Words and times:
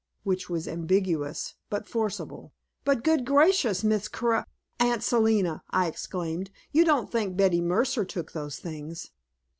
Which 0.23 0.49
was 0.49 0.67
ambiguous, 0.67 1.53
but 1.69 1.87
forcible. 1.87 2.53
"But, 2.83 3.03
good 3.03 3.23
gracious, 3.23 3.83
Miss 3.83 4.07
Car 4.07 4.47
Aunt 4.79 5.03
Selina!" 5.03 5.61
I 5.69 5.85
exclaimed, 5.85 6.49
"you 6.71 6.83
don't 6.83 7.11
think 7.11 7.37
Betty 7.37 7.61
Mercer 7.61 8.03
took 8.03 8.31
those 8.31 8.57
things?" 8.57 9.11